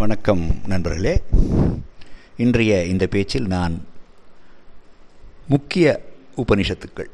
[0.00, 1.22] வணக்கம் நண்பர்களே.
[2.36, 3.84] இன்றைய இந்த பேச்சில் நான்
[5.48, 6.02] முக்கிய
[6.36, 7.10] உபனிஷத்துக்கள்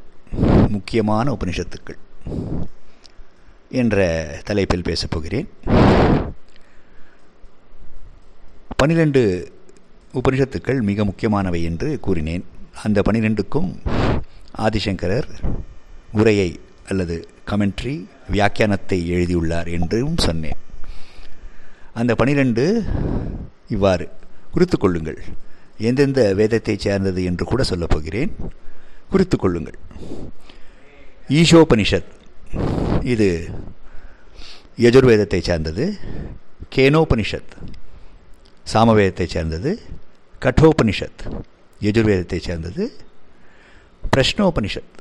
[0.69, 1.99] முக்கியமான உபனிஷத்துக்கள்
[3.71, 3.97] என்ற
[4.45, 5.49] தலைப்பில் பேசப்போகிறேன்
[8.77, 9.53] பனிரெண்டு
[10.15, 12.45] உபனிஷத்துக்கள் மிக முக்கியமானவை என்று கூறினேன்.
[12.83, 13.77] அந்த பனிரெண்டுக்கும்
[14.59, 15.29] ஆதிசங்கரர்
[16.13, 20.65] உரையை அல்லது கமெண்ட்ரி வியாக்கியானத்தை எழுதியுள்ளார் என்றும் சொன்னேன்.
[21.97, 22.85] அந்த பனிரெண்டு
[23.69, 24.09] இவ்வாறு.
[24.53, 25.19] குறித்து கொள்ளுங்கள்.
[25.79, 28.33] எந்தெந்த வேதத்தைச் சேர்ந்தது என்று கூட சொல்லப் போகிறேன்.
[29.11, 29.79] குறித்து கொள்ளுங்கள்.
[31.29, 32.11] ஈஷோபனிஷத்
[33.05, 33.29] இது
[34.79, 35.85] யஜுர்வேதத்தைச் சேர்ந்தது.
[36.75, 37.53] கேனோபனிஷத்.
[38.73, 39.81] சாமவேதத்தைச் சேர்ந்தது.
[40.41, 41.23] கட்டோபனிஷத்.
[41.81, 42.85] யஜுர்வேதத்தைச் சேர்ந்தது.
[44.17, 44.93] பிரஷ்னோபனிஷத்.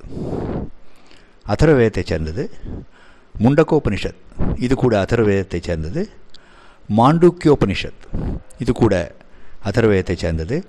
[1.47, 2.51] அதர்வேதத்தைச் சேர்ந்தது.
[3.39, 4.21] முண்டகோபனிஷத்.
[4.55, 6.09] இது கூட அதர்வேதத்தைச் சேர்ந்தது.
[6.89, 8.31] மாண்டூக்கியோபனிஷத்.
[8.57, 9.15] இது கூட
[9.63, 10.65] அதர்வேதத்தைச் சேர்ந்தது.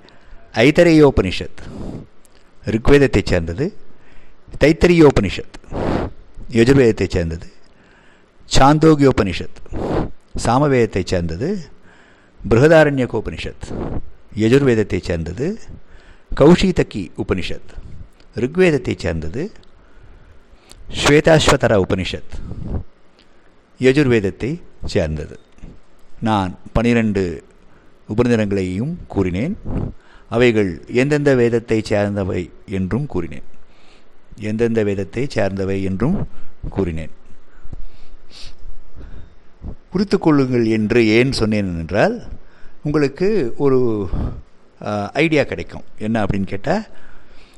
[0.53, 1.59] ஐதரேயோபனிஷத்
[2.65, 3.73] ரிக்வேதத்தைச் சேர்ந்தது.
[4.59, 5.57] தைத்தரியோபனிஷத்
[6.51, 7.47] யஜுர்வேதத்தைச் சேர்ந்தது.
[8.57, 9.89] சாந்தோகியோபனிஷத்
[10.45, 11.65] சாமவேதத்தைச் சேர்ந்தது.
[12.49, 13.91] பிருகதாரண்யகோபனிஷத்
[14.37, 15.59] யஜுர்வேதத்தைச் சேர்ந்தது.
[16.35, 17.73] கௌஷீதக்கி உபனிஷத்
[18.35, 19.51] ரிக்வேதத்தைச் சேர்ந்தது.
[21.03, 22.61] ஸ்வேதாஸ்வதர உபனிஷத்
[23.79, 25.39] யஜுர்வேதத்தை சேர்ந்தது.
[26.29, 27.23] நான் பனிரெண்டு
[28.09, 29.55] உபநிடங்களையும் கூறினேன்.
[30.35, 32.41] அவைகள் எந்தெந்த வேதத்தை சேர்ந்தவை
[32.77, 33.47] என்றும் கூறினேன்.
[34.49, 36.17] எந்தெந்த வேதத்தை சேர்ந்தவை என்றும்
[36.75, 37.13] கூறினேன்.
[39.91, 42.15] குறித்து கொள்ளுங்கள் என்று ஏன் சொன்னேன் என்றால்
[42.87, 43.27] உங்களுக்கு
[43.65, 43.79] ஒரு
[45.23, 45.85] ஐடியா கிடைக்கும்.
[46.05, 46.83] என்ன அப்படின்னு கேட்டால்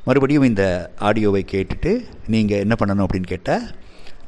[0.07, 0.65] மறுபடியும் இந்த
[1.07, 1.91] ஆடியோவை கேட்டுட்டு
[2.33, 3.65] நீங்கள் என்ன பண்ணணும் அப்படின்னு கேட்டால்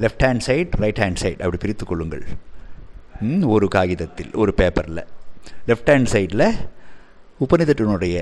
[0.04, 2.26] left hand side right hand side அப்படி பிரித்து கொள்ளுங்கள்.
[3.56, 5.02] ஒரு காகிதத்தில் ஒரு பேப்பரில்
[5.70, 6.48] லெஃப்ட் ஹேண்ட் சைடில்
[7.46, 8.16] உபநிதத்தினுடைய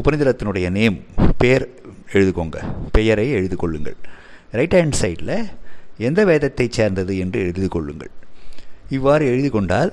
[0.00, 0.96] உபநிதத்தினுடைய நேம்
[1.42, 1.64] பேர்
[2.16, 2.58] எழுதுக்கோங்க.
[2.96, 3.98] பெயரை எழுதி கொள்ளுங்கள்
[4.58, 5.36] ரைட் ஹேண்ட் சைடில்
[6.08, 8.12] எந்த வேதத்தை சேர்ந்தது என்று எழுதி கொள்ளுங்கள்
[8.96, 9.92] இவ்வாறு எழுதி கொண்டால்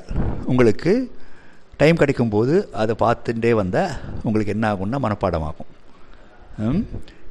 [0.52, 0.94] உங்களுக்கு
[1.82, 3.94] டைம் கிடைக்கும்போது அதை பார்த்துட்டே வந்தால்
[4.28, 5.72] உங்களுக்கு என்ன ஆகும்னா மனப்பாடமாகும்.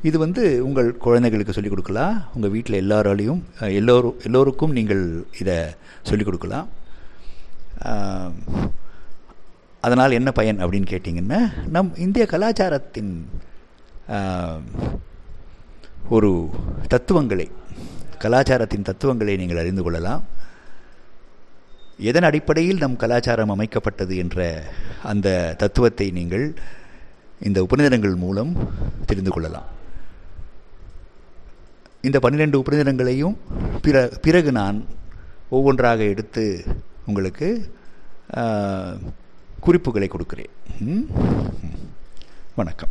[0.08, 2.14] இது வந்து உங்கள் குழந்தைகளுக்கு சொல்லிக் கொடுக்கலாம்.
[2.34, 3.42] உங்கள் வீட்டில் எல்லாராலையும்
[3.80, 5.04] எல்லோரும் எல்லோருக்கும் நீங்கள்
[5.42, 5.58] இதை
[6.10, 6.68] சொல்லிக் கொடுக்கலாம்.
[9.80, 13.12] அதனால் என்ன பயன் அப்படின்னு கேட்டிங்கன்னா நம் இந்திய கலாச்சாரத்தின்
[16.08, 16.50] ஒரு
[16.88, 17.50] தத்துவங்களை
[18.18, 20.22] கலாச்சாரத்தின் தத்துவங்களை நீங்கள் அறிந்து கொள்ளலாம்.
[21.98, 24.62] எதன் அடிப்படையில் நம் கலாச்சாரம் அமைக்கப்பட்டது என்ற
[25.02, 25.28] அந்த
[25.58, 26.54] தத்துவத்தை நீங்கள்
[27.40, 28.52] இந்த உபநிடங்கள் மூலம்
[29.06, 29.68] தெரிந்து கொள்ளலாம்.
[32.00, 33.36] இந்த பன்னிரெண்டு உபநிடங்களையும்
[33.82, 34.84] பிற பிறகு நான்
[35.48, 36.64] ஒவ்வொன்றாக எடுத்து
[37.06, 37.48] உங்களுக்கு
[39.60, 40.52] குறிப்புகளை கொடுக்கிறேன்.
[42.54, 42.88] வணக்கம்.